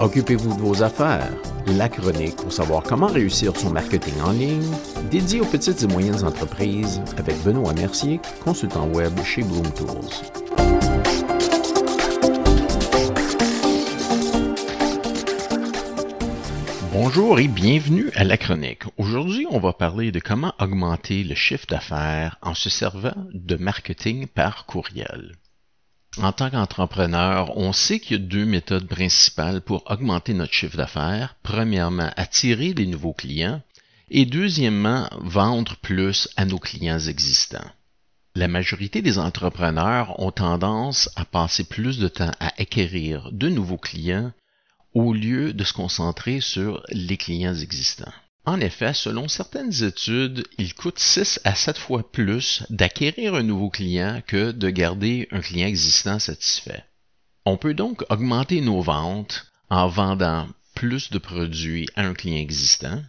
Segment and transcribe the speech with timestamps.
[0.00, 1.32] Occupez-vous de vos affaires.
[1.66, 4.70] La chronique pour savoir comment réussir son marketing en ligne,
[5.10, 9.88] dédié aux petites et moyennes entreprises avec Benoît Mercier, consultant web chez Bloom Tools.
[16.92, 18.84] Bonjour et bienvenue à la chronique.
[18.98, 24.28] Aujourd'hui, on va parler de comment augmenter le chiffre d'affaires en se servant de marketing
[24.28, 25.32] par courriel.
[26.20, 30.76] En tant qu'entrepreneur, on sait qu'il y a deux méthodes principales pour augmenter notre chiffre
[30.76, 31.36] d'affaires.
[31.44, 33.62] Premièrement, attirer des nouveaux clients
[34.10, 37.70] et deuxièmement, vendre plus à nos clients existants.
[38.34, 43.78] La majorité des entrepreneurs ont tendance à passer plus de temps à acquérir de nouveaux
[43.78, 44.32] clients
[44.94, 48.12] au lieu de se concentrer sur les clients existants.
[48.48, 53.68] En effet, selon certaines études, il coûte 6 à 7 fois plus d'acquérir un nouveau
[53.68, 56.82] client que de garder un client existant satisfait.
[57.44, 63.02] On peut donc augmenter nos ventes en vendant plus de produits à un client existant,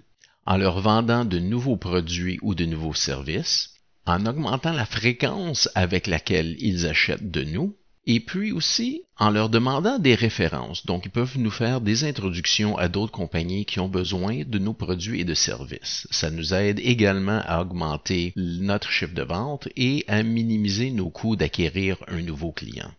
[0.46, 6.08] en leur vendant de nouveaux produits ou de nouveaux services, en augmentant la fréquence avec
[6.08, 10.86] laquelle ils achètent de nous, et puis aussi en leur demandant des références.
[10.86, 14.74] Donc, ils peuvent nous faire des introductions à d'autres compagnies qui ont besoin de nos
[14.74, 16.08] produits et de services.
[16.10, 21.36] Ça nous aide également à augmenter notre chiffre de vente et à minimiser nos coûts
[21.36, 22.92] d'acquérir un nouveau client.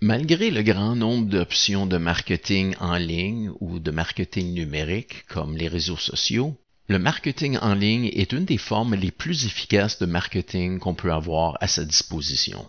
[0.00, 5.68] Malgré le grand nombre d'options de marketing en ligne ou de marketing numérique comme les
[5.68, 10.80] réseaux sociaux, le marketing en ligne est une des formes les plus efficaces de marketing
[10.80, 12.68] qu'on peut avoir à sa disposition.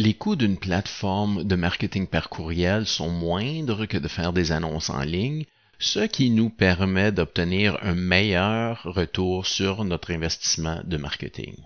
[0.00, 4.90] Les coûts d'une plateforme de marketing par courriel sont moindres que de faire des annonces
[4.90, 5.44] en ligne,
[5.80, 11.56] ce qui nous permet d'obtenir un meilleur retour sur notre investissement de marketing.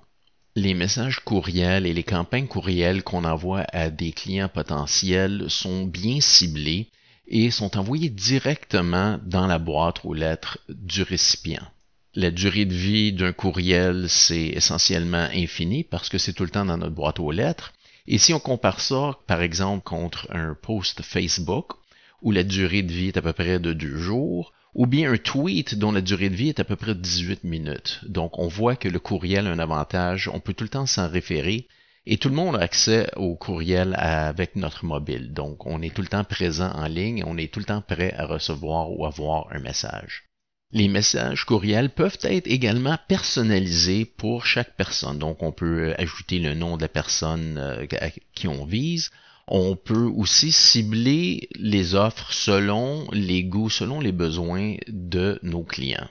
[0.56, 6.22] Les messages courriels et les campagnes courriels qu'on envoie à des clients potentiels sont bien
[6.22, 6.88] ciblés
[7.26, 11.70] et sont envoyés directement dans la boîte aux lettres du récipient.
[12.14, 16.64] La durée de vie d'un courriel, c'est essentiellement infini parce que c'est tout le temps
[16.64, 17.74] dans notre boîte aux lettres,
[18.06, 21.72] et si on compare ça, par exemple, contre un post Facebook,
[22.20, 25.18] où la durée de vie est à peu près de deux jours, ou bien un
[25.18, 28.00] tweet dont la durée de vie est à peu près de 18 minutes.
[28.06, 31.08] Donc, on voit que le courriel a un avantage, on peut tout le temps s'en
[31.08, 31.68] référer,
[32.06, 35.32] et tout le monde a accès au courriel avec notre mobile.
[35.32, 38.14] Donc, on est tout le temps présent en ligne, on est tout le temps prêt
[38.16, 40.31] à recevoir ou avoir un message.
[40.72, 45.18] Les messages courriels peuvent être également personnalisés pour chaque personne.
[45.18, 49.10] Donc, on peut ajouter le nom de la personne euh, à qui on vise.
[49.48, 56.08] On peut aussi cibler les offres selon les goûts, selon les besoins de nos clients.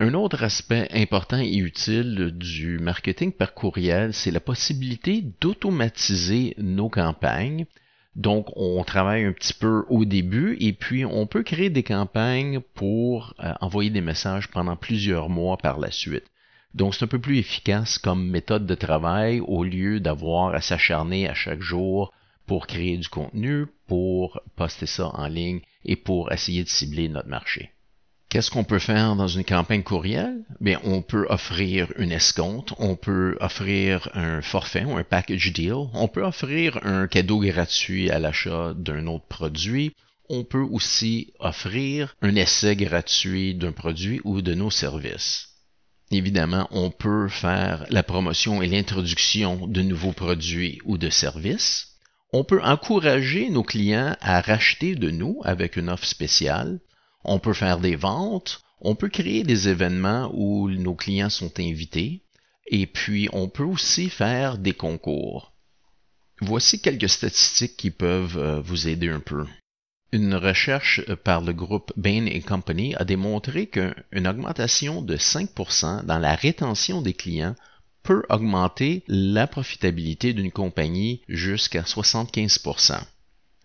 [0.00, 6.88] Un autre aspect important et utile du marketing par courriel, c'est la possibilité d'automatiser nos
[6.88, 7.66] campagnes
[8.18, 12.58] donc, on travaille un petit peu au début et puis on peut créer des campagnes
[12.74, 16.24] pour euh, envoyer des messages pendant plusieurs mois par la suite.
[16.74, 21.28] Donc, c'est un peu plus efficace comme méthode de travail au lieu d'avoir à s'acharner
[21.28, 22.12] à chaque jour
[22.44, 27.28] pour créer du contenu, pour poster ça en ligne et pour essayer de cibler notre
[27.28, 27.70] marché.
[28.28, 30.44] Qu'est-ce qu'on peut faire dans une campagne courriel?
[30.60, 35.88] Bien, on peut offrir une escompte, on peut offrir un forfait ou un package deal,
[35.94, 39.94] on peut offrir un cadeau gratuit à l'achat d'un autre produit,
[40.28, 45.48] on peut aussi offrir un essai gratuit d'un produit ou de nos services.
[46.10, 51.94] Évidemment, on peut faire la promotion et l'introduction de nouveaux produits ou de services.
[52.34, 56.78] On peut encourager nos clients à racheter de nous avec une offre spéciale
[57.28, 62.22] on peut faire des ventes, on peut créer des événements où nos clients sont invités,
[62.66, 65.52] et puis on peut aussi faire des concours.
[66.40, 69.44] Voici quelques statistiques qui peuvent euh, vous aider un peu.
[70.12, 76.18] Une recherche euh, par le groupe Bain Company a démontré qu'une augmentation de 5% dans
[76.18, 77.56] la rétention des clients
[78.04, 83.00] peut augmenter la profitabilité d'une compagnie jusqu'à 75%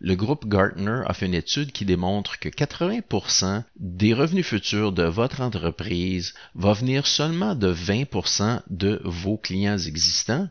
[0.03, 5.03] le groupe Gartner a fait une étude qui démontre que 80% des revenus futurs de
[5.03, 10.49] votre entreprise va venir seulement de 20% de vos clients existants.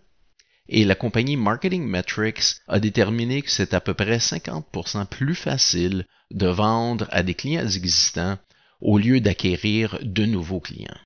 [0.70, 6.06] Et la compagnie Marketing Metrics a déterminé que c'est à peu près 50% plus facile
[6.30, 8.38] de vendre à des clients existants
[8.80, 10.96] au lieu d'acquérir de nouveaux clients.